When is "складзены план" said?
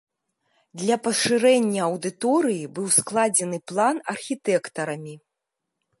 2.97-3.95